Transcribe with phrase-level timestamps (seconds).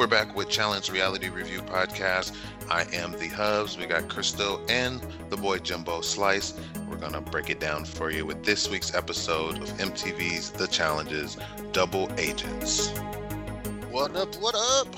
[0.00, 2.34] We're back with Challenge Reality Review Podcast.
[2.70, 3.76] I am the Hubs.
[3.76, 4.98] We got Crystal and
[5.28, 6.54] the boy Jumbo Slice.
[6.88, 10.68] We're going to break it down for you with this week's episode of MTV's The
[10.68, 11.36] Challenges
[11.72, 12.88] Double Agents.
[13.90, 14.34] What up?
[14.36, 14.88] What up?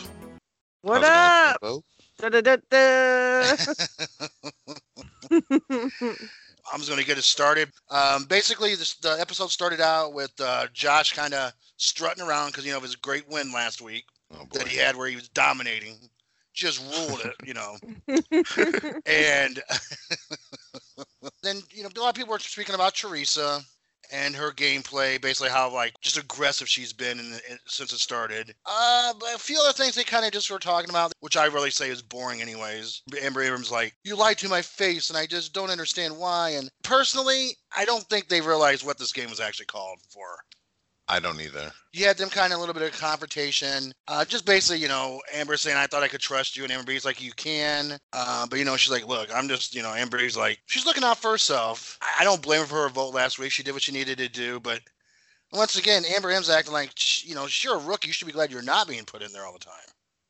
[0.83, 1.61] What How's up?
[1.61, 1.83] going,
[2.21, 3.57] Da, da, da, da.
[6.73, 7.73] I'm just going to get it started.
[7.91, 12.65] Um, basically, this, the episode started out with uh, Josh kind of strutting around because,
[12.65, 15.29] you know, of his great win last week Oh, that he had where he was
[15.29, 15.97] dominating,
[16.53, 17.77] just ruled it, you know.
[19.07, 19.63] and
[21.43, 23.61] then, you know, a lot of people were speaking about Teresa
[24.13, 28.55] and her gameplay, basically how like just aggressive she's been in, in, since it started.
[28.67, 31.47] Uh, but a few other things they kind of just were talking about, which I
[31.47, 33.03] really say is boring, anyways.
[33.23, 36.51] Amber Abrams like, you lied to my face, and I just don't understand why.
[36.51, 40.27] And personally, I don't think they realized what this game was actually called for
[41.09, 41.71] I don't either.
[41.93, 43.93] you had them kind of a little bit of confrontation.
[44.09, 46.63] Uh, just basically, you know, Amber saying, I thought I could trust you.
[46.63, 47.99] And Amber B's like, you can.
[48.13, 51.05] Uh, but, you know, she's like, look, I'm just, you know, Amber like, she's looking
[51.05, 51.99] out for herself.
[52.19, 53.53] I don't blame her for her vote last week.
[53.53, 54.61] She did what she needed to do.
[54.61, 54.81] But
[55.53, 56.93] once again, Amber M's acting like,
[57.27, 58.09] you know, you're a rookie.
[58.09, 59.75] You should be glad you're not being put in there all the time.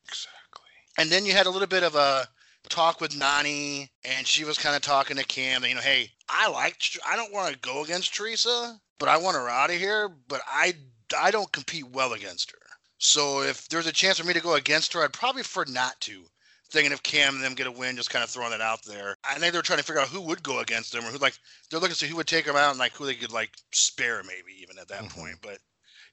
[0.07, 0.69] Exactly.
[0.97, 2.27] And then you had a little bit of a
[2.69, 5.63] talk with Nany, and she was kind of talking to Cam.
[5.63, 9.35] You know, hey, I like, I don't want to go against Teresa, but I want
[9.35, 10.07] her out of here.
[10.29, 10.73] But I,
[11.19, 12.57] I don't compete well against her.
[12.99, 15.99] So if there's a chance for me to go against her, I'd probably prefer not
[16.01, 16.23] to.
[16.71, 19.17] Thinking if Cam and them get a win, just kind of throwing it out there.
[19.29, 21.37] I think they're trying to figure out who would go against them, or who like
[21.69, 23.51] they're looking to see who would take them out, and like who they could like
[23.73, 25.09] spare, maybe even at that Mhm.
[25.09, 25.35] point.
[25.41, 25.57] But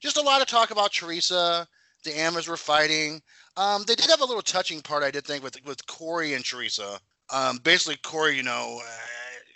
[0.01, 1.69] just a lot of talk about Teresa.
[2.03, 3.23] The Amas were fighting.
[3.57, 6.45] Um, they did have a little touching part, I did think, with with Corey and
[6.45, 7.01] Teresa.
[7.31, 8.91] Um, basically, Corey, you know, uh,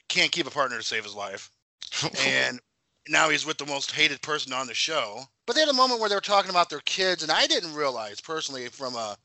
[0.08, 1.50] can't keep a partner to save his life,
[2.20, 2.60] and
[3.08, 5.22] now he's with the most hated person on the show.
[5.46, 7.74] But they had a moment where they were talking about their kids, and I didn't
[7.74, 9.16] realize personally from a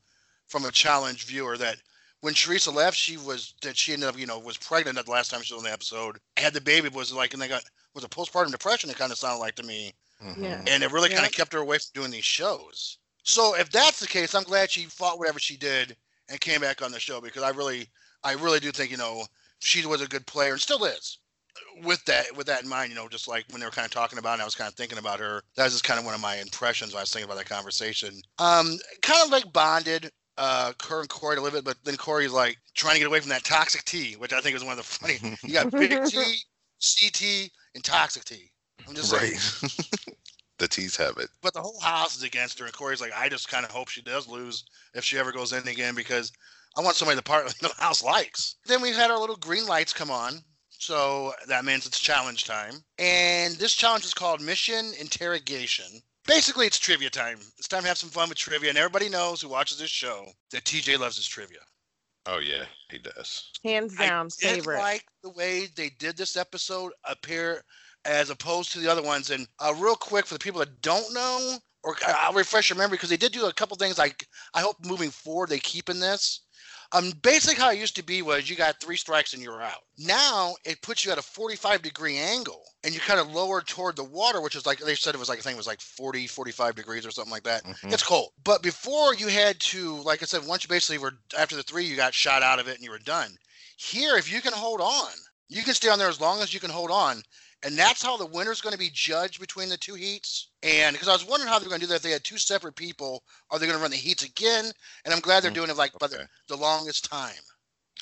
[0.48, 1.76] from a challenge viewer that
[2.20, 5.12] when Teresa left, she was that she ended up, you know, was pregnant at the
[5.12, 7.62] last time she was on the episode, had the baby, was like, and they got
[7.94, 8.90] was a postpartum depression.
[8.90, 10.42] It kind of sounded like to me Mhm.
[10.42, 10.62] Yeah.
[10.66, 12.98] and it really kind of kept her away from doing these shows.
[13.22, 15.96] So if that's the case, I'm glad she fought whatever she did
[16.28, 17.88] and came back on the show because I really,
[18.22, 19.24] I really do think you know
[19.60, 21.18] she was a good player and still is.
[21.82, 23.90] With that, with that in mind, you know, just like when they were kind of
[23.92, 25.42] talking about, it, I was kind of thinking about her.
[25.56, 27.48] That was just kind of one of my impressions when I was thinking about that
[27.48, 28.20] conversation.
[28.38, 30.10] Um, kind of like bonded.
[30.38, 33.20] Uh, her and Corey to live it, but then Corey's like trying to get away
[33.20, 35.36] from that toxic tea, which I think is one of the funny.
[35.42, 36.36] You got big T,
[36.80, 38.50] CT, and toxic tea.
[38.88, 39.34] I'm just saying.
[40.58, 41.28] the T's have it.
[41.42, 43.88] but the whole house is against her, and Corey's like, I just kind of hope
[43.88, 46.32] she does lose if she ever goes in again because
[46.76, 48.56] I want somebody the part the house likes.
[48.66, 50.42] Then we had our little green lights come on,
[50.80, 55.86] so that means it's challenge time, and this challenge is called Mission Interrogation.
[56.26, 57.38] Basically, it's trivia time.
[57.58, 60.26] It's time to have some fun with trivia, and everybody knows who watches this show
[60.52, 61.60] that TJ loves his trivia.
[62.26, 63.50] Oh yeah, he does.
[63.64, 64.74] Hands down, favorite.
[64.78, 67.62] I did like the way they did this episode appear
[68.04, 69.30] as opposed to the other ones.
[69.30, 72.76] And uh, real quick for the people that don't know, or I- I'll refresh your
[72.78, 73.98] memory because they did do a couple things.
[73.98, 76.40] Like I hope moving forward they keep in this.
[76.92, 79.82] Um, basically how it used to be was you got three strikes and you're out.
[79.96, 83.94] Now it puts you at a 45 degree angle and you kind of lower toward
[83.94, 85.80] the water, which is like they said it was like I think it was like
[85.80, 87.62] 40, 45 degrees or something like that.
[87.64, 87.92] Mhm.
[87.92, 88.32] It's cold.
[88.42, 91.84] But before you had to, like I said, once you basically were after the three,
[91.84, 93.36] you got shot out of it and you were done.
[93.76, 95.12] Here, if you can hold on,
[95.48, 97.22] you can stay on there as long as you can hold on.
[97.62, 100.48] And that's how the winner's going to be judged between the two heats.
[100.62, 102.38] And because I was wondering how they're going to do that if they had two
[102.38, 104.72] separate people, are they going to run the heats again?
[105.04, 107.42] And I'm glad they're Mm, doing it like by the, longest time.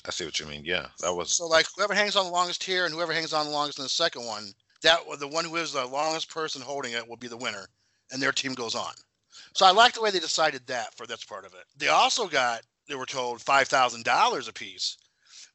[0.05, 0.63] I see what you mean.
[0.65, 1.33] Yeah, that was.
[1.35, 3.83] So like whoever hangs on the longest here and whoever hangs on the longest in
[3.83, 7.27] the second one, that the one who is the longest person holding it will be
[7.27, 7.67] the winner,
[8.11, 8.93] and their team goes on.
[9.53, 11.65] So I like the way they decided that for this part of it.
[11.77, 14.97] They also got they were told five thousand dollars a piece,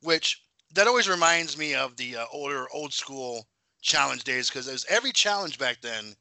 [0.03, 0.43] which
[0.75, 3.47] that always reminds me of the uh, older old school
[3.85, 6.17] challenge days because there's every challenge back then.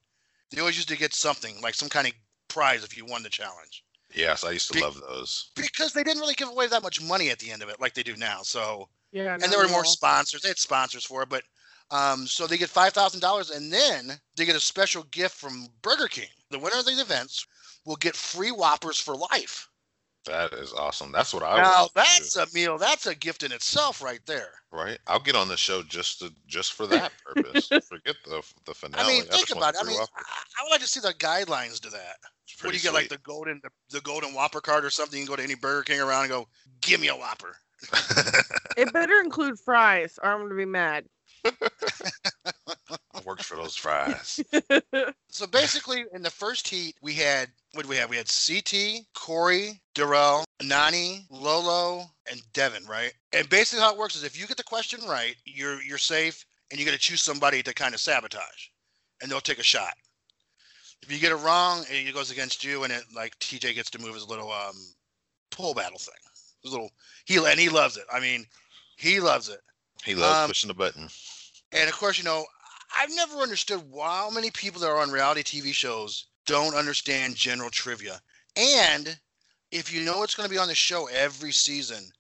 [0.52, 2.14] They always used to get something like some kind of
[2.48, 5.52] prize if you won the challenge yes, I used to Be- love those.
[5.56, 7.94] because they didn't really give away that much money at the end of it like
[7.94, 8.42] they do now.
[8.42, 10.42] So Yeah, and there were more sponsors.
[10.42, 11.44] They had sponsors for it, but
[11.92, 15.68] um, so they get five thousand dollars, and then they get a special gift from
[15.82, 16.30] Burger King.
[16.50, 17.46] The winner of these events
[17.86, 19.70] will get free Whoppers for life.
[20.26, 21.12] That is awesome.
[21.12, 22.78] That's what I now that's do, a meal.
[22.78, 24.52] That's a gift in itself, right there.
[24.72, 24.98] right.
[25.08, 27.68] I'll get on the show just to just for that purpose.
[27.68, 29.04] Forget the the finale.
[29.04, 29.82] I mean, think just about it.
[29.84, 32.16] I mean, I, I would like to see the guidelines to that.
[32.62, 35.20] What do pretty you get, like the golden, the, the golden Whopper card or something?
[35.20, 36.48] You can go to any Burger King around and go,
[36.82, 37.56] "Give me a Whopper."
[38.76, 41.06] It better include fries, or I'm gonna be mad.
[43.26, 44.40] works for those fries.
[45.30, 48.08] So basically, in the first heat, we had what did we have?
[48.08, 53.12] We had CT, Corey, Darrell, Nany, Lolo, and Devin, right?
[53.36, 56.46] And basically, how it works is if you get the question right, you're you're safe,
[56.70, 58.68] and you got to choose somebody to kind of sabotage,
[59.24, 59.96] and they'll take a shot.
[61.02, 64.00] If you get it wrong, it goes against you, and it like TJ gets to
[64.00, 64.76] move his little um
[65.50, 66.14] pole battle thing.
[66.62, 66.92] His little
[67.26, 68.06] he and he loves it.
[68.14, 68.46] I mean,
[68.98, 69.62] he loves it.
[70.06, 71.10] He loves Um, pushing the button.
[71.72, 72.46] And of course, you know,
[72.98, 77.70] I've never understood how many people that are on reality TV shows don't understand general
[77.70, 78.22] trivia.
[78.56, 79.20] And
[79.72, 82.12] if you know it's going to be on the show every season,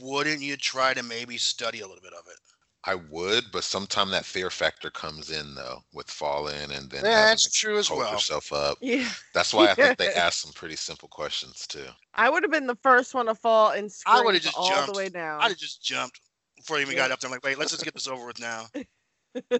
[0.00, 2.38] wouldn't you try to maybe study a little bit of it?
[2.84, 7.50] I would, but sometime that fear factor comes in though with falling and then That's
[7.50, 8.12] true as hold well.
[8.12, 8.78] yourself up.
[8.80, 9.12] yeah.
[9.32, 11.86] That's why I think they asked some pretty simple questions too.
[12.14, 14.70] I would have been the first one to fall and I scream would've just all
[14.70, 14.88] jumped.
[14.88, 15.40] the way down.
[15.42, 16.20] I'd have just jumped
[16.56, 17.02] before I even Yeah.
[17.02, 17.28] got up there.
[17.28, 18.66] I'm like, wait, let's just get this over with now.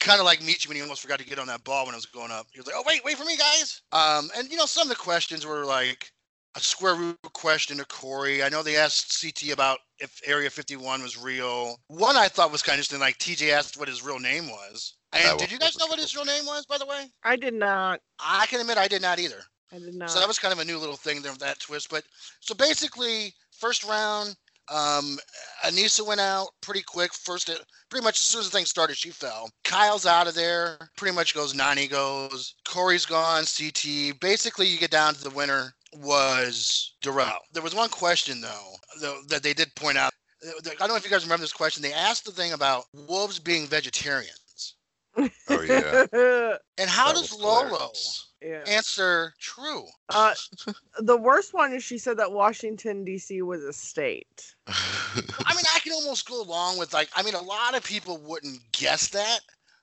[0.00, 1.98] kind of like Michi when he almost forgot to get on that ball when I
[1.98, 2.46] was going up.
[2.52, 4.88] He was like, "Oh wait, wait for me, guys." Um, and you know, some of
[4.88, 6.10] the questions were like
[6.56, 8.42] a square root question to Corey.
[8.42, 11.76] I know they asked CT about if Area 51 was real.
[11.88, 13.00] One I thought was kind of interesting.
[13.00, 14.94] Like TJ asked what his real name was.
[15.12, 17.06] And did you guys know what his real name was, by the way?
[17.24, 18.00] I did not.
[18.18, 19.42] I can admit I did not either.
[19.72, 20.10] I did not.
[20.10, 21.90] So that was kind of a new little thing there, that twist.
[21.90, 22.04] But
[22.40, 24.36] so basically, first round,
[24.70, 25.18] um,
[25.64, 27.12] Aneesa went out pretty quick.
[27.14, 27.50] First,
[27.90, 29.50] pretty much as soon as the thing started, she fell.
[29.64, 30.78] Kyle's out of there.
[30.96, 31.54] Pretty much goes.
[31.54, 32.54] Nany goes.
[32.66, 33.44] Corey's gone.
[33.44, 34.20] CT.
[34.20, 37.38] Basically, you get down to the winner was Darrell.
[37.52, 40.12] There was one question though though, that they did point out.
[40.44, 41.82] I don't know if you guys remember this question.
[41.82, 44.74] They asked the thing about wolves being vegetarians.
[45.16, 46.56] Oh yeah.
[46.78, 48.27] And how That does was Lolo hilarious.
[48.42, 48.62] Yeah.
[48.66, 49.84] answer true?
[50.08, 50.34] Uh,
[50.98, 53.42] the worst one is she said that Washington D.C.
[53.42, 54.54] was a state.
[54.66, 57.08] I mean, I can almost go along with like.
[57.14, 59.40] I mean, a lot of people wouldn't guess that,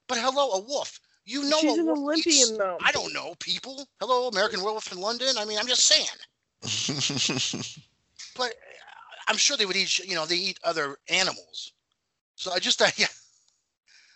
[0.08, 1.00] but hello, a wolf.
[1.26, 2.78] You know, She's an Olympian though.
[2.84, 3.88] I don't know people.
[4.00, 5.36] Hello, American Werewolf in London.
[5.38, 6.08] I mean, I'm just saying.
[8.36, 10.00] But uh, I'm sure they would eat.
[10.00, 11.74] You know, they eat other animals.
[12.36, 13.08] So I just, yeah.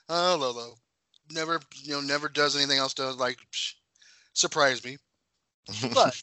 [0.10, 0.76] Oh, Lolo,
[1.32, 3.74] never, you know, never does anything else to like psh,
[4.34, 4.98] surprise me.
[5.94, 6.22] But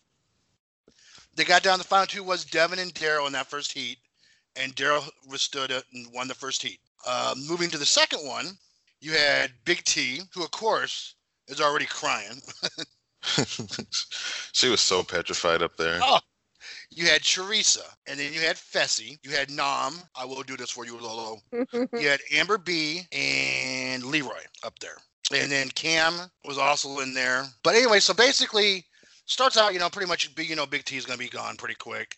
[1.37, 1.79] they got down.
[1.79, 3.99] The final two was Devin and Darrell in that first heat,
[4.56, 6.81] and Darrell withstood it and won the first heat.
[7.06, 8.58] Uh, moving to the second one,
[9.00, 11.14] you had Big T, who of course
[11.49, 12.41] is already crying.
[14.52, 16.00] she was so petrified up there.
[16.02, 16.19] Oh.
[16.91, 19.19] You had Teresa, and then you had Fessy.
[19.23, 20.00] You had Nam.
[20.14, 21.41] I will do this for you, Lolo.
[21.52, 24.97] You had Amber B and Leroy up there.
[25.32, 27.46] And then Cam was also in there.
[27.62, 28.84] But anyway, so basically,
[29.26, 31.56] starts out, you know, pretty much, you know, Big T is going to be gone
[31.56, 32.17] pretty quick.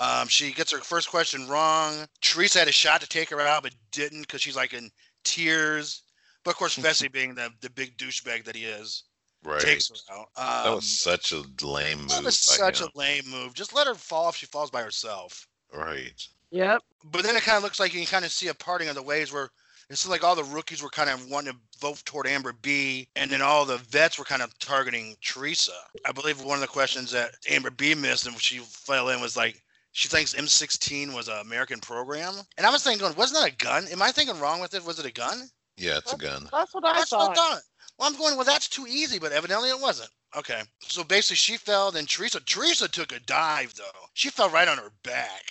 [0.00, 2.06] Um, she gets her first question wrong.
[2.20, 4.90] Teresa had a shot to take her out, but didn't because she's like in
[5.24, 6.02] tears.
[6.44, 9.04] But of course, Fessy, being the, the big douchebag that he is,
[9.44, 9.60] right.
[9.60, 10.28] takes her out.
[10.36, 12.08] Um, that was such a lame move.
[12.10, 12.88] that was such him.
[12.94, 13.54] a lame move.
[13.54, 15.46] Just let her fall if she falls by herself.
[15.74, 16.26] Right.
[16.50, 16.82] Yep.
[17.04, 18.94] But then it kind of looks like you can kind of see a parting of
[18.94, 19.50] the ways where
[19.90, 23.30] it's like all the rookies were kind of wanting to vote toward Amber B, and
[23.30, 25.72] then all the vets were kind of targeting Teresa.
[26.04, 29.36] I believe one of the questions that Amber B missed and she fell in was
[29.36, 29.62] like,
[29.92, 32.34] she thinks M16 was an American program.
[32.56, 33.86] And I was thinking, going, wasn't that a gun?
[33.90, 34.84] Am I thinking wrong with it?
[34.84, 35.48] Was it a gun?
[35.76, 36.48] Yeah, it's a gun.
[36.52, 37.36] That's what I That's what I thought.
[37.36, 37.62] thought.
[37.98, 40.10] Well, I'm going, well, that's too easy, but evidently it wasn't.
[40.36, 40.60] Okay.
[40.82, 42.40] So basically, she fell, then Teresa.
[42.40, 43.84] Teresa took a dive, though.
[44.14, 45.42] She fell right on her back.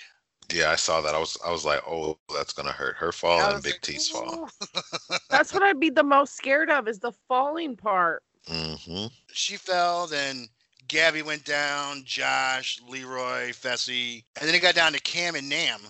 [0.53, 1.13] Yeah, I saw that.
[1.13, 2.95] I was I was like, oh, that's gonna hurt.
[2.95, 4.49] Her fall and Big like, T's fall.
[5.29, 8.23] That's what I'd be the most scared of is the falling part.
[8.47, 10.47] hmm she fell, then
[10.87, 15.81] Gabby went down, Josh, Leroy, Fessy, and then it got down to Cam and Nam.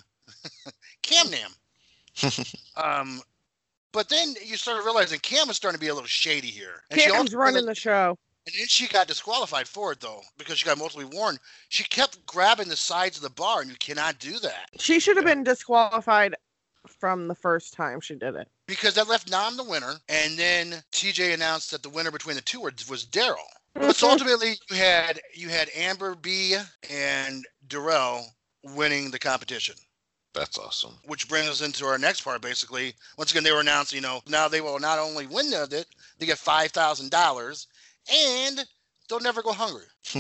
[1.03, 1.51] Cam Nam.
[2.75, 3.21] Um,
[3.91, 6.83] but then you started realizing Cam was starting to be a little shady here.
[6.91, 8.17] And she Cam's also- running the show.
[8.47, 11.39] And then she got disqualified for it though, because she got multiple warned.
[11.67, 15.17] She kept grabbing the sides of the bar, and you cannot do that She should
[15.17, 16.35] have been disqualified
[16.87, 18.47] from the first time she did it.
[18.65, 19.95] because that left Nam the winner.
[20.07, 23.43] And then TJ announced that the winner between the two was, was Darrell.
[23.73, 26.55] But so ultimately, you had you had Amber B
[26.89, 28.25] and Darrell
[28.63, 29.75] winning the competition.
[30.33, 30.93] That's awesome.
[31.05, 32.41] which brings us into our next part.
[32.41, 35.67] Basically, once again, they were announced, you know, now they will not only win the,
[35.71, 35.87] it,
[36.19, 37.67] they get five thousand dollars,
[38.11, 38.65] and
[39.09, 39.85] they'll never go hungry.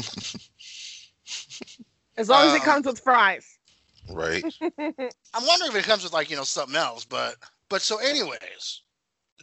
[2.17, 3.57] as long as it um, comes with fries.
[4.09, 4.43] right.
[4.61, 7.35] I'm wondering if it comes with like you know something else, but
[7.69, 8.81] but so anyways,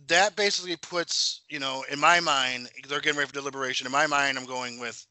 [0.09, 3.87] that basically puts you know in my mind they're getting ready for deliberation.
[3.87, 5.07] In my mind, I'm going with,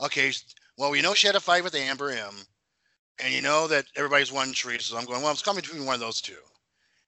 [0.00, 0.32] okay,
[0.76, 2.34] well we know she had a fight with Amber M,
[3.22, 4.90] and you know that everybody's won Teresa.
[4.90, 6.42] So I'm going well, it's coming between one of those two,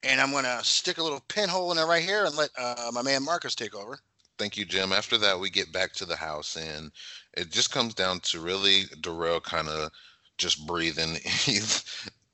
[0.02, 3.02] and I'm gonna stick a little pinhole in it right here and let uh, my
[3.02, 3.98] man Marcus take over.
[4.38, 4.92] Thank you, Jim.
[4.92, 6.90] After that, we get back to the house, and
[7.34, 9.90] it just comes down to really Darrell kind of
[10.38, 11.16] just breathing.
[11.24, 11.84] He's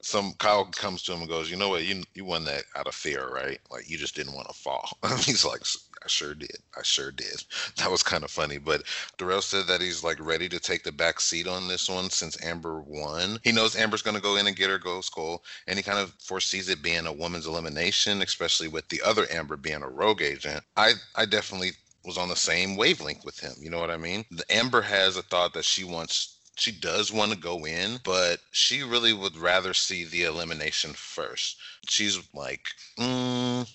[0.02, 1.84] some Kyle comes to him and goes, "You know what?
[1.84, 3.60] You you won that out of fear, right?
[3.70, 5.62] Like you just didn't want to fall." He's like,
[6.04, 6.56] "I sure did.
[6.76, 7.44] I sure did."
[7.76, 8.58] That was kind of funny.
[8.58, 8.82] But
[9.16, 12.42] Darrell said that he's like ready to take the back seat on this one since
[12.44, 13.38] Amber won.
[13.44, 16.12] He knows Amber's to go in and get her gold skull, and he kind of
[16.18, 20.64] foresees it being a woman's elimination, especially with the other Amber being a rogue agent.
[20.76, 21.72] I I definitely
[22.04, 23.52] was on the same wavelength with him.
[23.58, 24.24] You know what I mean?
[24.30, 28.40] The Amber has a thought that she wants she does want to go in, but
[28.50, 31.56] she really would rather see the elimination first.
[31.88, 32.66] She's like,
[32.98, 33.68] mm,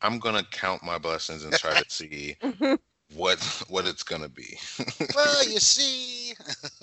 [0.00, 2.36] I'm gonna count my blessings and try to see
[3.14, 3.38] what
[3.68, 4.58] what it's gonna be.
[5.14, 6.34] well, you see,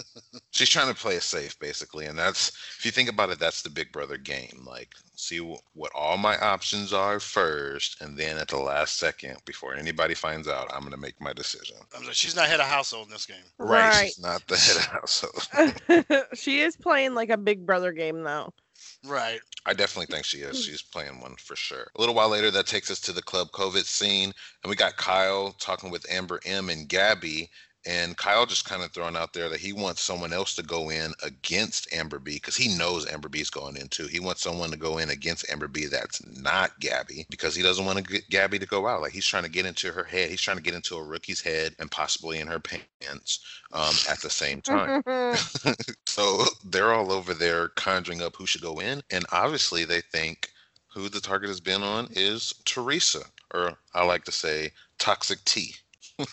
[0.51, 3.61] she's trying to play it safe, basically, and that's if you think about it, that's
[3.61, 4.63] the Big Brother game.
[4.65, 9.37] Like, see w- what all my options are first, and then at the last second,
[9.45, 11.77] before anybody finds out, I'm gonna make my decision.
[11.95, 13.37] I'm like, she's not head of household in this game.
[13.59, 14.07] Right, Right.
[14.07, 16.27] she's not the head of household.
[16.33, 18.51] she is playing like a Big Brother game though.
[19.05, 19.39] Right.
[19.65, 20.63] I definitely think she is.
[20.63, 21.87] She's playing one for sure.
[21.95, 24.31] A little while later, that takes us to the Club COVID scene,
[24.63, 27.49] and we got Kyle talking with Amber M and Gabby.
[27.85, 30.89] And Kyle just kind of throwing out there that he wants someone else to go
[30.89, 34.07] in against Amber B because he knows Amber B's going in too.
[34.07, 37.85] He wants someone to go in against Amber B that's not Gabby because he doesn't
[37.85, 39.01] want to get Gabby to go out.
[39.01, 40.29] Like he's trying to get into her head.
[40.29, 43.39] He's trying to get into a rookie's head and possibly in her pants
[43.71, 45.03] um, at the same time.
[46.05, 50.49] so they're all over there conjuring up who should go in, and obviously they think
[50.87, 53.21] who the target has been on is Teresa,
[53.53, 55.75] or I like to say Toxic T.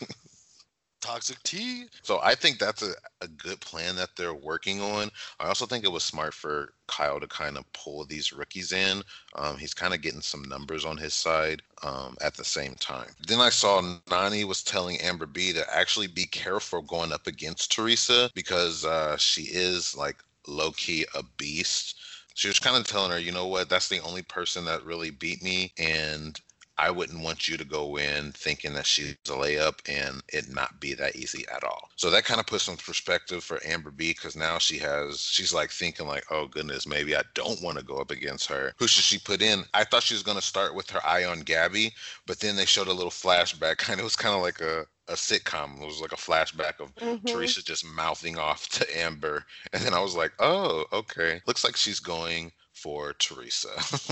[1.03, 1.87] Toxic tea.
[2.03, 5.11] So I think that's a, a good plan that they're working on.
[5.41, 9.03] I also think it was smart for Kyle to kind of pull these rookies in.
[9.35, 13.11] Um, he's kind of getting some numbers on his side um, at the same time.
[13.27, 17.73] Then I saw Nany was telling Amber B to actually be careful going up against
[17.73, 21.99] Teresa because uh, she is like low key a beast.
[22.35, 25.11] She was kind of telling her, you know what, that's the only person that really
[25.11, 25.73] beat me.
[25.79, 26.41] And
[26.83, 30.81] I wouldn't want you to go in thinking that she's a layup and it not
[30.81, 31.91] be that easy at all.
[31.97, 35.55] So that kind of puts some perspective for Amber B because now she has she's
[35.55, 38.75] like thinking like, oh goodness, maybe I don't want to go up against her.
[38.79, 39.65] Who should she put in?
[39.75, 41.95] I thought she was gonna start with her eye on Gabby,
[42.27, 43.77] but then they showed a little flashback.
[43.83, 45.81] Kind of it was kind of like a a sitcom.
[45.81, 47.27] It was like a flashback of Mhm.
[47.27, 49.45] Teresa just mouthing off to Amber.
[49.73, 51.41] And then I was like, oh, okay.
[51.47, 53.69] Looks like she's going for Teresa.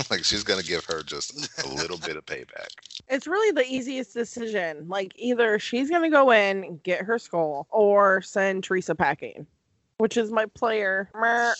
[0.09, 2.67] like she's gonna give her just a little bit of payback.
[3.09, 4.87] It's really the easiest decision.
[4.87, 9.45] Like either she's gonna go in and get her skull, or send Teresa packing,
[9.97, 11.09] which is my player.
[11.13, 11.53] Mer.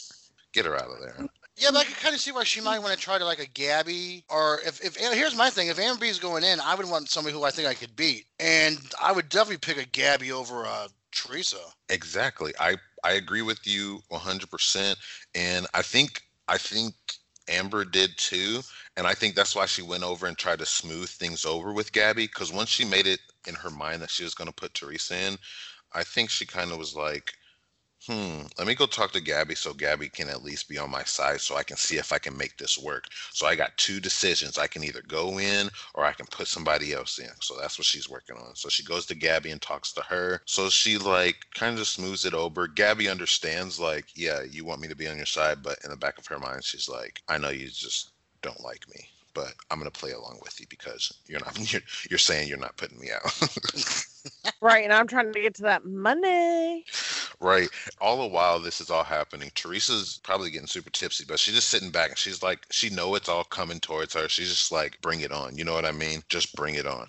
[0.53, 1.27] Get her out of there.
[1.57, 3.39] Yeah, but I can kind of see why she might want to try to like
[3.39, 6.89] a Gabby, or if if here's my thing: if Amber B going in, I would
[6.89, 10.31] want somebody who I think I could beat, and I would definitely pick a Gabby
[10.31, 11.57] over uh, Teresa.
[11.89, 12.53] Exactly.
[12.59, 14.95] I I agree with you 100%
[15.33, 16.95] and I think I think
[17.47, 18.61] Amber did too
[18.97, 21.91] and I think that's why she went over and tried to smooth things over with
[21.91, 24.73] Gabby cuz once she made it in her mind that she was going to put
[24.73, 25.37] Teresa in,
[25.93, 27.33] I think she kind of was like
[28.07, 31.03] Hmm, let me go talk to Gabby so Gabby can at least be on my
[31.03, 33.05] side so I can see if I can make this work.
[33.31, 34.57] So I got two decisions.
[34.57, 37.29] I can either go in or I can put somebody else in.
[37.41, 38.55] So that's what she's working on.
[38.55, 40.41] So she goes to Gabby and talks to her.
[40.47, 42.67] So she like kind of smooths it over.
[42.67, 45.97] Gabby understands like, yeah, you want me to be on your side, but in the
[45.97, 49.05] back of her mind she's like, I know you just don't like me,
[49.35, 52.77] but I'm to play along with you because you're not you're, you're saying you're not
[52.77, 53.31] putting me out.
[54.61, 56.85] Right, and I'm trying to get to that money.
[57.39, 57.69] Right.
[57.99, 61.69] All the while this is all happening, Teresa's probably getting super tipsy, but she's just
[61.69, 64.29] sitting back and she's like, she know it's all coming towards her.
[64.29, 65.57] She's just like, bring it on.
[65.57, 66.21] You know what I mean?
[66.29, 67.07] Just bring it on.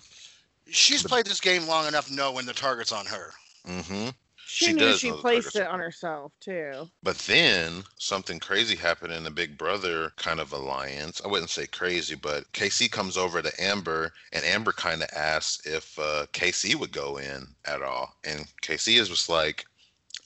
[0.67, 3.31] She's played this game long enough to know when the target's on her.
[3.65, 4.09] hmm
[4.53, 6.89] She, She knew does she placed it on herself too.
[7.01, 11.21] But then something crazy happened in the Big Brother kind of alliance.
[11.23, 15.65] I wouldn't say crazy, but KC comes over to Amber, and Amber kind of asks
[15.65, 19.65] if uh, KC would go in at all, and KC is just like,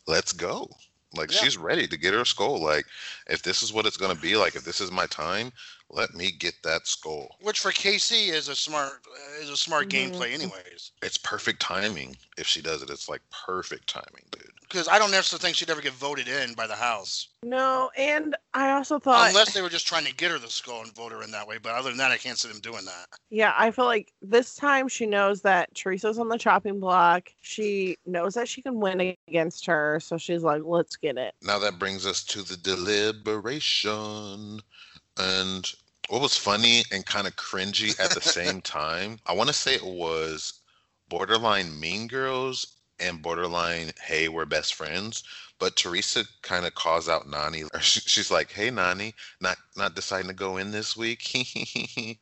[0.07, 0.69] "Let's go."
[1.13, 1.37] Like Yeah.
[1.39, 2.61] she's ready to get her skull.
[2.61, 2.85] Like
[3.27, 5.53] if this is what it's gonna be, like if this is my time,
[5.89, 7.35] let me get that skull.
[7.41, 9.05] Which for KC is a smart
[9.39, 10.11] is a smart Mhm.
[10.11, 10.91] gameplay, anyways.
[11.01, 12.17] It's perfect timing.
[12.37, 14.51] If she does it, it's like perfect timing, dude.
[14.61, 18.35] Because I don't necessarily think she'd ever get voted in by the House, No, and
[18.53, 21.13] I also thought, unless they were just trying to get her the skull and vote
[21.13, 21.57] her in that way.
[21.57, 23.07] But other than that, I can't see them doing that.
[23.29, 27.29] yeah, I feel like this time she knows that Teresa's on the chopping block.
[27.41, 31.59] She knows that she can win against her, so she's like, "Let's get it." Now
[31.59, 34.61] that brings us to the deliberation.
[35.17, 35.71] And
[36.09, 39.75] What was funny and kind of cringy at the same time, I want to say
[39.75, 40.61] it was
[41.09, 45.23] borderline Mean Girls and borderline Hey, we're best friends.
[45.59, 47.67] But Teresa kind of calls out Nany.
[47.81, 51.33] She's like, "Hey, Nany, not not deciding to go in this week."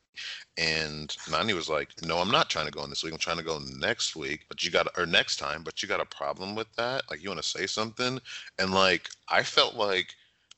[0.58, 3.12] and Nany was like, "No, I'm not trying to go in this week.
[3.12, 4.46] I'm trying to go next week.
[4.48, 5.62] But you got or next time.
[5.62, 7.02] But you got a problem with that?
[7.10, 8.20] Like, you want to say something?"
[8.58, 10.14] And like, I felt like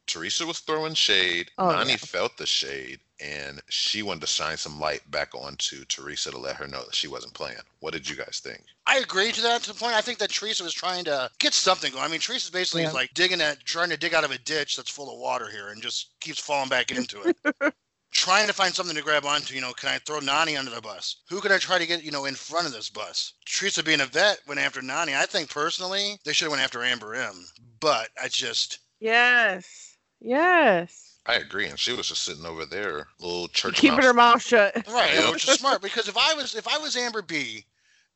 [0.08, 1.50] Teresa was throwing shade.
[1.58, 1.96] Oh, Nany yeah.
[1.96, 6.56] felt the shade, and she wanted to shine some light back onto Teresa to let
[6.56, 7.58] her know that she wasn't playing.
[7.80, 8.62] What did you guys think?
[8.86, 9.94] I agree to that to the point.
[9.94, 12.04] I think that Teresa was trying to get something going.
[12.04, 12.92] I mean, Teresa's basically Yeah.
[12.92, 15.68] like digging at, trying to dig out of a ditch that's full of water here,
[15.68, 17.36] and just keeps falling back into it.
[18.10, 19.54] trying to find something to grab onto.
[19.54, 21.16] You know, can I throw Nany under the bus?
[21.28, 22.02] Who could I try to get?
[22.02, 23.34] You know, in front of this bus?
[23.44, 25.14] Teresa, being a vet, went after Nany.
[25.14, 27.46] I think personally, they should have went after Amber M.
[27.80, 29.87] But I just, Yes.
[30.20, 31.18] Yes.
[31.26, 34.04] I agree, and she was just sitting over there, little church Keeping mouse.
[34.04, 34.74] her mouth shut.
[34.88, 35.30] right, Yeah.
[35.30, 37.64] which is smart because if I was if I was Amber B.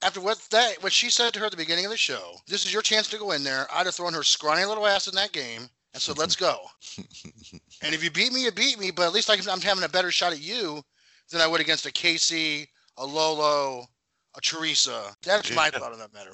[0.04, 2.64] After what that what she said to her at the beginning of the show, this
[2.64, 3.68] is your chance to go in there.
[3.73, 6.59] I'd have thrown her scrawny little ass in that game and said, "Let's go."
[7.85, 8.90] And if you beat me, you beat me.
[8.92, 10.82] But at least I can, I'm having a better shot at you
[11.30, 13.87] than I would against a Casey, a Lolo,
[14.37, 15.14] a Teresa.
[15.23, 15.78] That's my Yeah.
[15.80, 16.32] thought on that matter.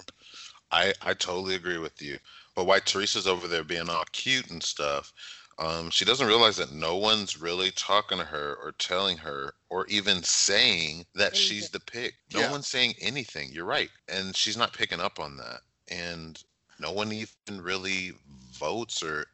[0.70, 2.18] I I totally agree with you.
[2.54, 5.12] But why Teresa's over there being all cute and stuff,
[5.58, 9.86] um, she doesn't realize that no one's really talking to her or telling her or
[9.86, 12.14] even saying that she's the pick.
[12.32, 12.50] No Yeah.
[12.50, 13.52] one's saying anything.
[13.52, 15.60] You're right, and she's not picking up on that.
[15.88, 16.42] And
[16.78, 18.12] no one even really
[18.52, 19.26] votes or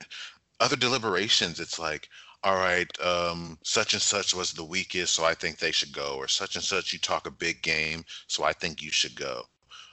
[0.61, 1.61] other deliberations.
[1.61, 2.09] It's like.
[2.43, 6.17] All right, um, such and such was the weakest, so I think they should go.
[6.17, 9.49] Or such and such, you talk a big game, so I think you should go.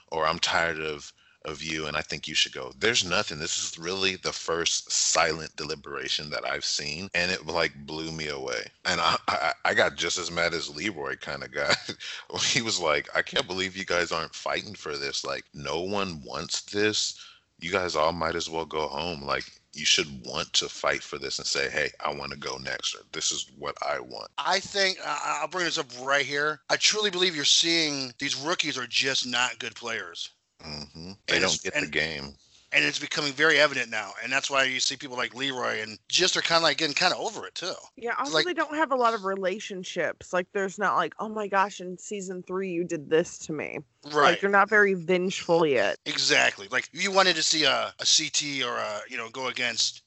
[0.08, 2.72] Or I'm tired of of you and I think you should go.
[2.78, 3.38] There's nothing.
[3.38, 8.28] This is really the first silent deliberation that I've seen and it like blew me
[8.28, 8.66] away.
[8.84, 11.76] And I I, I got just as mad as Leroy kind of got.
[12.42, 15.24] he was like, I can't believe you guys aren't fighting for this.
[15.24, 17.18] Like no one wants this.
[17.60, 19.22] You guys all might as well go home.
[19.22, 19.44] Like
[19.74, 22.94] you should want to fight for this and say, "Hey, I want to go next,"
[22.94, 26.60] or "This is what I want." I think I- I'll bring this up right here.
[26.68, 30.30] I truly believe you're seeing these rookies are just not good players.
[30.62, 32.34] Hmm They And don't it's- get the and- game.
[32.74, 35.98] and it's becoming very evident now and that's why you see people like leroy and
[36.08, 38.54] just are kind of like getting kind of over it too Yeah, also like- they
[38.54, 40.32] don't have a lot of relationships.
[40.32, 43.80] Like there's not like, oh my gosh, in season three you did this to me.
[44.06, 45.98] right Like they're not very vengeful yet.
[46.06, 50.02] exactly like you wanted to see a, a ct or a you know go against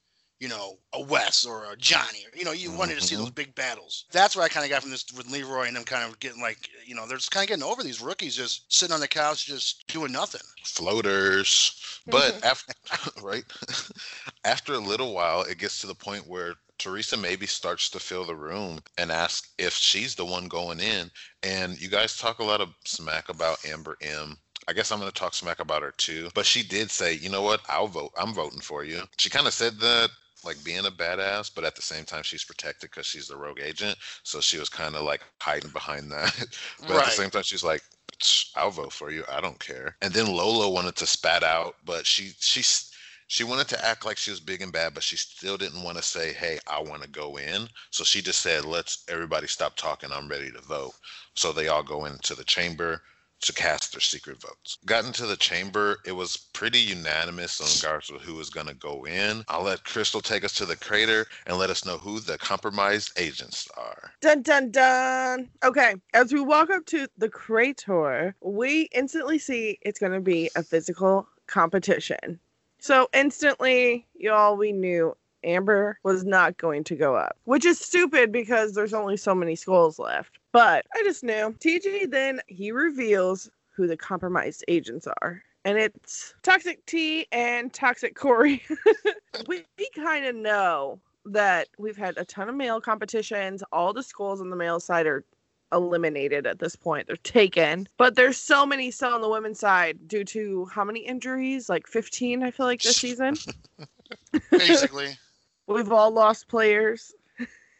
[0.45, 3.33] you know a wes or a johnny you know you wanted to see those mm-hmm.
[3.33, 6.07] big battles that's what i kind of got from this with leroy and them kind
[6.07, 8.93] of getting like you know they're just kind of getting over these rookies just sitting
[8.93, 11.81] on the couch just doing nothing floaters.
[12.07, 12.71] But after
[13.23, 13.43] right
[14.45, 18.25] after a little while, it gets to the point where Teresa maybe starts to fill
[18.25, 21.09] the room and ask if she's the one going in.
[21.41, 24.37] And you guys talk a lot of smack about Amber M.
[24.67, 26.29] I guess I'm going to talk smack about her too.
[26.35, 27.61] But she did say, you know what?
[27.67, 28.11] I'll vote.
[28.19, 29.01] I'm voting for you.
[29.17, 30.11] She kind of said that
[30.45, 33.59] like being a badass, but at the same time, she's protected because she's the rogue
[33.61, 33.97] agent.
[34.23, 36.35] So she was kind of like hiding behind that.
[36.87, 37.81] but at the same time, she's like,
[38.55, 39.23] I'll vote for you.
[39.31, 39.95] I don't care.
[40.01, 42.91] And then Lolo wanted to spat out, but she she's
[43.27, 45.97] she wanted to act like she was big and bad, but she still didn't want
[45.97, 49.75] to say, "Hey, I want to go in." So she just said, "Let's everybody stop
[49.75, 50.11] talking.
[50.11, 50.93] I'm ready to vote."
[51.33, 53.01] So they all go into the chamber
[53.41, 54.77] to cast their secret votes.
[54.85, 55.97] Got into the chamber.
[56.05, 59.43] It was pretty unanimous on to who was going to go in.
[59.47, 63.19] I'll let Crystal take us to the crater and let us know who the compromised
[63.19, 64.11] agents are.
[64.21, 65.49] Dun dun dun.
[65.63, 70.49] Okay, as we walk up to the crater, we instantly see it's going to be
[70.55, 72.39] a physical competition.
[72.79, 78.31] So instantly, y'all, we knew Amber was not going to go up, which is stupid
[78.31, 80.39] because there's only so many skulls left.
[80.55, 81.53] But I just knew.
[81.59, 85.43] TJ then he reveals who the compromised agents are.
[85.65, 88.63] And it's Toxic T and Toxic Corey.
[89.49, 93.63] we we kind of know that we've had a ton of male competitions.
[93.73, 95.25] All the schools on the male side are
[95.73, 97.07] eliminated at this point.
[97.07, 97.89] They're taken.
[97.97, 101.67] But there's so many still on the women's side due to how many injuries?
[101.67, 103.35] Like 15, I feel like, this season.
[104.51, 105.17] basically
[105.67, 107.13] We've all lost players.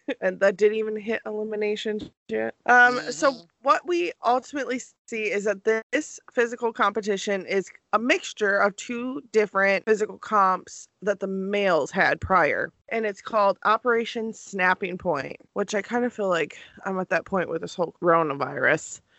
[0.21, 2.55] and that didn't even hit elimination yet.
[2.65, 8.75] Um, so what we ultimately see is that this physical competition is a mixture of
[8.75, 12.71] two different physical comps that the males had prior.
[12.89, 17.25] And it's called Operation Snapping Point, which I kind of feel like I'm at that
[17.25, 19.01] point with this whole coronavirus.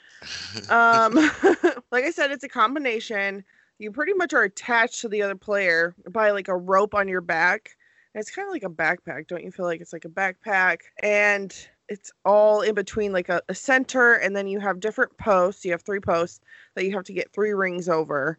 [0.70, 1.14] Um,
[1.92, 3.44] like I said, it's a combination.
[3.79, 7.20] You pretty much are attached to the other player by like a rope on your
[7.20, 7.76] back.
[8.17, 10.79] It's kind of like a backpack, don't you feel like it's like a backpack?
[11.03, 11.55] And
[11.89, 15.71] it's all in between like a, a center and then you have different posts you
[15.71, 16.41] have three posts
[16.75, 18.39] that you have to get three rings over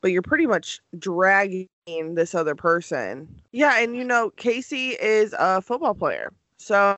[0.00, 3.28] but you're pretty much dragging this other person.
[3.52, 6.96] Yeah and you know casey is a football player so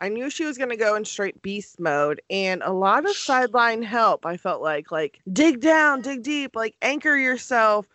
[0.00, 3.14] i knew she was going to go in straight beast mode and a lot of
[3.14, 7.86] sideline help i felt like like dig down dig deep like anchor yourself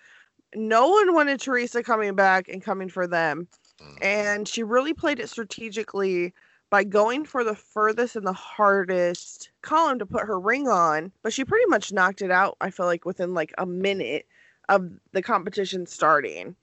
[0.55, 3.47] no one wanted teresa coming back and coming for them.
[3.81, 3.97] Mm.
[4.03, 6.31] and she really played it strategically
[6.69, 11.33] by going for the furthest and the hardest column to put her ring on but
[11.33, 14.27] she pretty much knocked it out i feel like within like a minute
[14.69, 16.55] of the competition starting.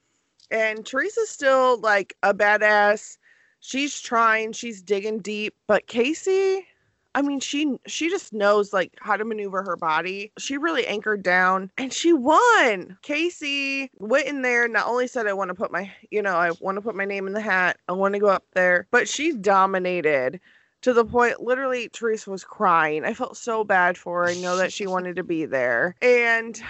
[0.50, 3.18] And teresa's still like a badass.
[3.60, 6.66] She's trying she's digging deep but casey
[7.14, 10.32] i mean she she just knows like how to maneuver her body.
[10.38, 12.98] She really anchored down and she won.
[13.02, 16.50] Casey went in there not only said i want to put my you know i
[16.60, 19.08] want to put my name in the hat i want to go up there but
[19.08, 20.40] she dominated
[20.82, 23.04] to the point literally teresa was crying.
[23.04, 24.30] I felt so bad for her.
[24.30, 25.94] I know that she wanted to be there.
[26.00, 26.60] And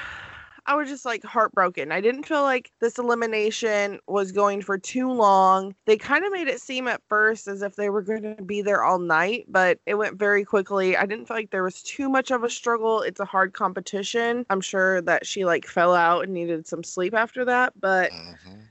[0.67, 1.93] I was just like heartbroken.
[1.93, 5.75] I didn't feel like this elimination was going for too long.
[5.87, 8.63] They kind of made it seem at first as if they were going to be
[8.63, 10.97] there all night, but it went very quickly.
[10.97, 13.03] I didn't feel like there was too much of a struggle.
[13.03, 14.45] It's a hard competition.
[14.51, 18.69] I'm sure that she like fell out and needed some sleep after that, but Mhm.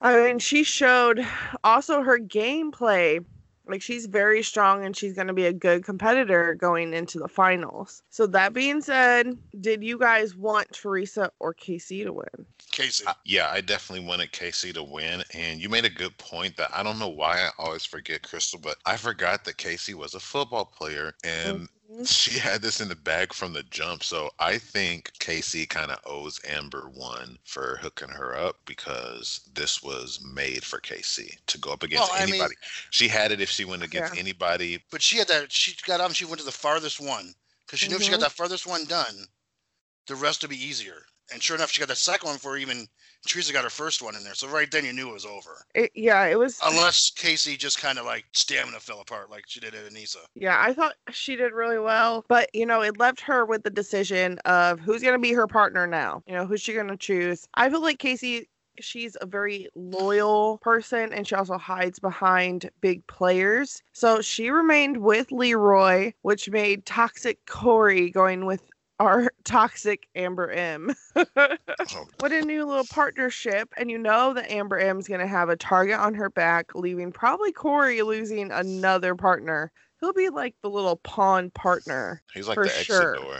[0.00, 1.26] I mean, she showed
[1.62, 3.24] also her gameplay.
[3.70, 7.28] Like she's very strong and she's going to be a good competitor going into the
[7.28, 8.02] finals.
[8.10, 12.46] So that being said, did you guys want Teresa or KC to win?
[12.72, 13.04] Casey.
[13.06, 16.70] I- yeah, I definitely wanted Casey to win, and you made a good point that
[16.74, 20.20] I don't know why I always forget Crystal, but I forgot that Casey was a
[20.20, 21.68] football player, and Mhm.
[22.04, 24.04] she had this in the bag from the jump.
[24.04, 29.82] So I think Casey kind of owes Amber one for hooking her up because this
[29.82, 32.54] was made for Casey to go up against Well, I mean- anybody.
[32.90, 34.20] she had it if she went against Yeah.
[34.20, 34.82] anybody.
[34.90, 35.50] But she had that.
[35.52, 36.06] She got up.
[36.08, 37.34] and She went to the farthest one
[37.66, 38.22] because she knew if she got Mhm.
[38.22, 39.26] that farthest one done,
[40.06, 41.06] the rest would be easier.
[41.32, 42.88] And sure enough, she got that second one before even
[43.26, 44.34] Teresa got her first one in there.
[44.34, 45.64] So right then you knew it was over.
[45.74, 46.58] It, yeah, it was.
[46.64, 50.24] Unless Casey just kind of like stamina fell apart like she did at Aneesa.
[50.34, 53.70] Yeah, I thought she did really well, but you know, it left her with the
[53.70, 56.22] decision of who's going to be her partner now.
[56.26, 57.46] You know, who's she going to choose?
[57.54, 63.06] I feel like Casey she's a very loyal person and she also hides behind big
[63.06, 63.82] players.
[63.92, 68.62] So she remained with Leroy, which made Toxic Corey going with
[69.00, 70.94] our toxic Amber M.
[71.36, 73.72] Oh, what a new little partnership.
[73.76, 77.10] And you know that Amber M's going to have a target on her back, leaving
[77.10, 79.72] probably Corey losing another partner.
[79.98, 82.22] He'll be like the little pawn partner.
[82.34, 83.14] he's like For the exit sure.
[83.16, 83.38] door.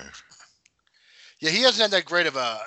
[1.40, 2.59] Yeah, he hasn't had that great of a,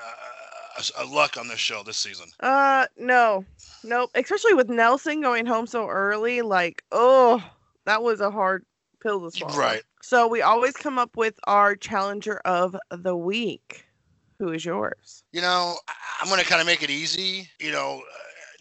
[0.77, 2.27] a, a luck on this show this season.
[2.39, 3.43] Uh, no,
[3.83, 4.11] nope.
[4.15, 6.41] Especially with Nelson going home so early.
[6.41, 7.43] Like, oh,
[7.85, 8.63] that was a hard
[9.01, 9.57] pill to swallow.
[9.57, 9.83] Right.
[10.03, 13.85] So we always come up with our challenger of the week.
[14.37, 15.23] Who is yours?
[15.31, 15.77] You know,
[16.19, 17.49] I'm going to kind of make it easy.
[17.61, 18.03] You know,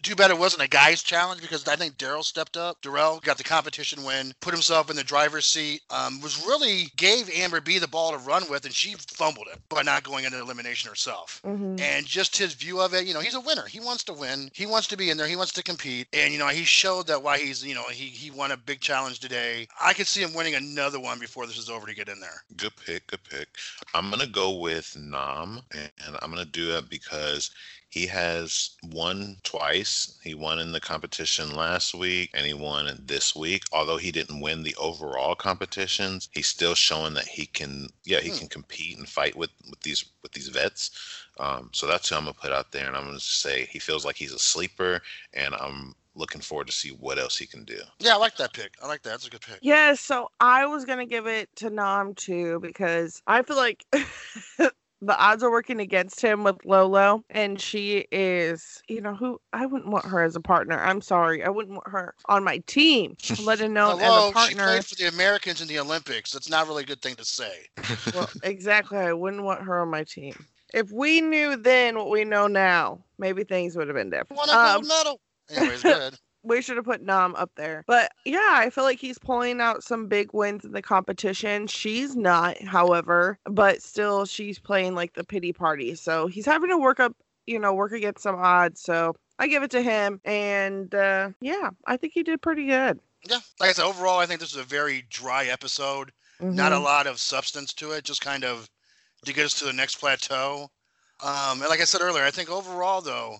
[0.03, 2.81] too bad it wasn't a guy's challenge because I think Darrell stepped up.
[2.81, 7.29] Darrell got the competition win, put himself in the driver's seat, um, was really gave
[7.29, 10.39] Amber B the ball to run with, and she fumbled it by not going into
[10.39, 11.41] elimination herself.
[11.45, 11.79] Mm-hmm.
[11.79, 13.65] And just his view of it, you know, he's a winner.
[13.65, 14.49] He wants to win.
[14.53, 15.27] He wants to be in there.
[15.27, 16.07] He wants to compete.
[16.13, 18.81] And you know, he showed that why he's, you know, he he won a big
[18.81, 19.67] challenge today.
[19.81, 22.43] I could see him winning another one before this is over to get in there.
[22.57, 23.47] Good pick, good pick.
[23.93, 27.51] I'm gonna go with Nam, and I'm gonna do that because
[27.93, 29.92] he has won twice.
[30.23, 33.63] He won in the competition last week, and he won this week.
[33.71, 37.89] Although he didn't win the overall competitions, he's still showing that he can.
[38.03, 38.37] Yeah, he Hmm.
[38.39, 40.91] can compete and fight with with these with these vets.
[41.39, 44.05] Um, so that's who I'm gonna put out there, and I'm gonna say he feels
[44.05, 45.01] like he's a sleeper,
[45.33, 47.79] and I'm looking forward to see what else he can do.
[47.99, 48.73] Yeah, I like that pick.
[48.83, 49.11] I like that.
[49.11, 49.59] That's a good pick.
[49.61, 53.85] Yeah, so I was gonna give it to Nam too because I feel like
[55.05, 59.65] the odds are working against him with Lolo, and she is, you know, who I
[59.65, 60.79] wouldn't want her as a partner.
[60.79, 64.49] I'm sorry, I wouldn't want her on my team, let alone Hello, as a partner.
[64.49, 64.63] she partner.
[64.65, 66.31] played for the Americans in the Olympics.
[66.31, 67.67] That's not really a good thing to say.
[68.13, 70.33] well, exactly, I wouldn't want her on my team.
[70.73, 74.37] If we knew then what we know now, maybe things would have been different.
[74.37, 75.19] Won a Um, gold medal.
[75.49, 76.17] Anyways, good.
[76.43, 77.83] We should have put Nam up there.
[77.87, 81.67] But yeah, I feel like he's pulling out some big wins in the competition.
[81.67, 85.95] She's not, however, but still she's playing like the pity party.
[85.95, 87.15] So he's having to work up,
[87.47, 88.81] you know, work against some odds.
[88.81, 90.19] So I give it to him.
[90.25, 92.99] And uh, yeah, I think he did pretty good.
[93.25, 96.11] Yeah, like I said, overall, I think this is a very dry episode.
[96.51, 96.83] Not a Mhm.
[96.83, 98.69] lot of substance to it, just kind of
[99.25, 100.69] to get us to the next plateau.
[101.21, 103.39] Um, and like I said earlier, I think overall though,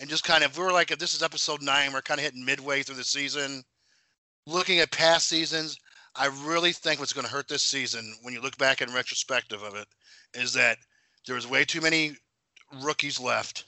[0.00, 2.24] and just kind of we were like, if this is episode nine, we're kind of
[2.24, 3.62] hitting midway through the season.
[4.46, 5.78] Looking at past seasons,
[6.14, 9.62] I really think what's going to hurt this season, when you look back in retrospective
[9.62, 9.86] of it,
[10.34, 10.78] is that
[11.26, 12.16] there was way too many
[12.82, 13.64] rookies left,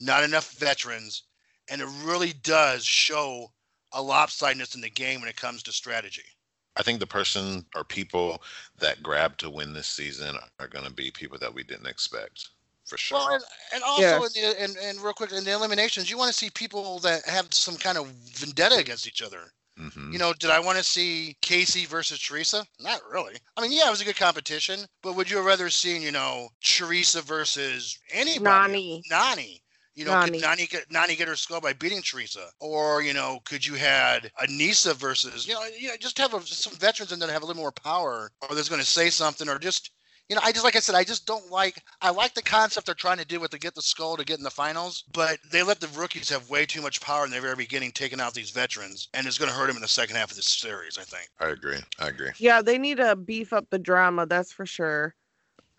[0.00, 1.24] not enough veterans,
[1.70, 3.50] and it really does show
[3.92, 6.22] a lopsidedness in the game when it comes to strategy.
[6.76, 8.42] I think the person or people
[8.78, 12.50] that grab to win this season are going to be people that we didn't expect
[12.90, 13.18] for sure.
[13.18, 14.36] Well, and, and also, Yes.
[14.36, 17.24] in the, and, and real quick, in the eliminations, you want to see people that
[17.26, 19.52] have some kind of vendetta against each other.
[19.78, 22.66] hmm You know, did I want to see Casey versus Teresa?
[22.80, 23.36] Not really.
[23.56, 26.10] I mean, yeah, it was a good competition, but would you have rather seen, you
[26.10, 29.02] know, Teresa versus anybody?
[29.10, 29.36] Nany.
[29.36, 29.60] Nany.
[29.94, 30.32] You know, Nany.
[30.32, 33.74] could Nany get Nany get her skull by beating Teresa, or you know, could you
[33.74, 37.32] had Aneesa versus you know, you know, just have a, some veterans in there that
[37.34, 39.90] have a little more power, or that's going to say something, or just
[40.30, 41.82] you know, I just like I said, I just don't like.
[42.00, 44.38] I like the concept they're trying to do with to get the skull to get
[44.38, 47.40] in the finals, but they let the rookies have way too much power in the
[47.40, 50.14] very beginning, taking out these veterans, and it's going to hurt them in the second
[50.14, 50.96] half of this series.
[50.98, 51.28] I think.
[51.40, 51.78] I agree.
[51.98, 52.30] I agree.
[52.38, 55.16] Yeah, they need to beef up the drama, that's for sure.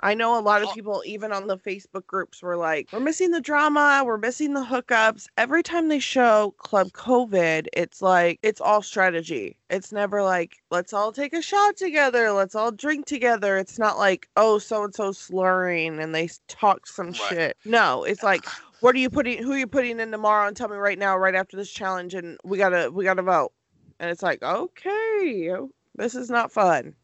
[0.03, 3.31] I know a lot of people, even on the Facebook groups, were like, we're missing
[3.31, 5.27] the drama, we're missing the hookups.
[5.37, 9.57] Every time they show Club COVID, it's like, it's all strategy.
[9.69, 13.57] It's never like, let's all take a shot together, let's all drink together.
[13.57, 17.15] It's not like, oh, so and so slurring and they talk some Right.
[17.15, 17.57] shit.
[17.65, 18.45] No, it's like,
[18.79, 21.15] what are you putting, who are you putting in tomorrow and tell me right now,
[21.17, 23.51] right after this challenge, and we gotta, we gotta vote.
[23.99, 25.51] And it's like, okay,
[25.95, 26.95] this is not fun.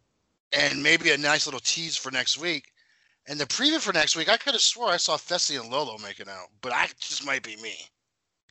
[0.52, 2.72] and maybe a nice little tease for next week.
[3.30, 5.98] And the preview for next week, I could have swore I saw Fessy and Lolo
[5.98, 7.76] making out, but I just might be me.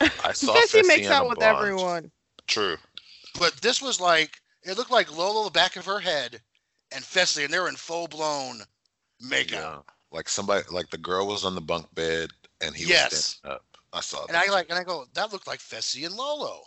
[0.00, 1.58] I saw Fessy Fessy makes and out with Bond.
[1.58, 2.10] everyone.
[2.46, 2.76] True.
[3.38, 6.40] But this was like it looked like Lolo the back of her head
[6.92, 8.60] and Fessy, and they were in full blown
[9.22, 9.50] makeout.
[9.52, 9.78] Yeah.
[10.12, 13.12] Like somebody, like the girl was on the bunk bed and he Yes.
[13.12, 13.64] was standing up.
[13.92, 14.46] I saw And that.
[14.48, 16.60] I like and I go, that looked like Fessy and Lolo.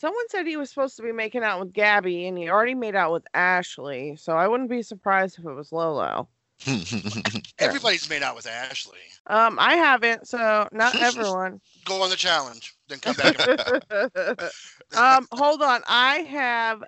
[0.00, 2.94] Someone said he was supposed to be making out with Gabby, and he already made
[2.94, 4.14] out with Ashley.
[4.16, 6.28] So I wouldn't be surprised if it was Lolo.
[7.58, 8.98] Everybody's made out with Ashley.
[9.26, 11.60] Um, I haven't, so not everyone.
[11.84, 13.38] Go on the challenge, then come back.
[14.96, 15.82] um, hold on.
[15.86, 16.82] I have,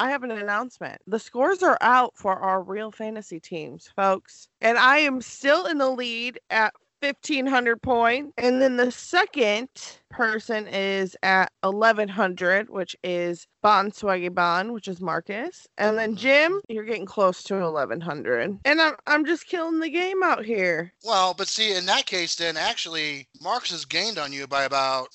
[0.00, 1.00] I have an announcement.
[1.06, 5.78] The scores are out for our real fantasy teams, folks, and I am still in
[5.78, 6.74] the lead at.
[7.00, 9.68] 1500 points and then the second
[10.12, 16.60] person is at 1100 which is bon swaggy bon which is marcus and then jim
[16.68, 21.34] you're getting close to 1100 and i'm, I'm just killing the game out here Well,
[21.36, 25.08] but see, in that case, then actually, Marcus has gained on you by about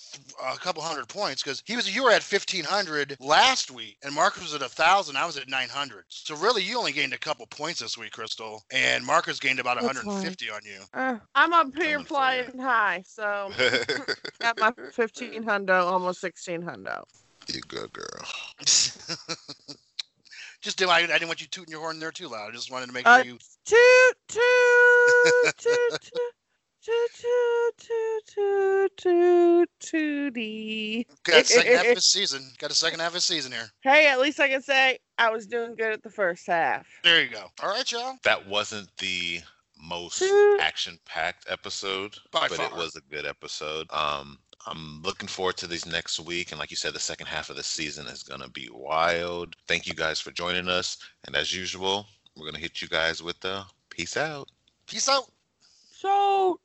[0.43, 4.13] a couple hundred points because he was you were at fifteen hundred last week, and
[4.13, 5.15] Marcus was at a thousand.
[5.17, 6.03] I was at nine hundred.
[6.09, 9.75] So really, you only gained a couple points this week, Crystal, and Marcus gained about
[9.81, 10.79] That's 150 on you.
[10.93, 13.51] uh, i'm up here Coming flying high so
[14.41, 17.03] at my 1500 almost 1600
[17.53, 18.25] you good girl.
[20.61, 22.49] Just did I, I didn't want you tooting your horn there too loud.
[22.49, 23.37] I just wanted to make Uh, sure you.
[23.65, 26.01] toot toot toot
[26.81, 31.05] toot toot toot toot toot tootie.
[31.23, 32.51] Got a second half of the season.
[32.57, 33.69] Got a second half of the season here.
[33.81, 36.87] Hey, at least I can say I was doing good at the first half.
[37.03, 37.45] There you go.
[37.61, 38.15] All right, y'all.
[38.23, 39.39] That wasn't the
[39.79, 40.23] most
[40.59, 43.85] action-packed episode, By but it was a good episode.
[43.91, 47.49] Um, I'm looking forward to these next week, and like you said, the second half
[47.49, 49.55] of the season is gonna be wild.
[49.67, 53.39] Thank you guys for joining us, and as usual, we're gonna hit you guys with
[53.39, 54.49] the peace out.
[54.87, 55.31] Peace out.
[55.91, 56.59] So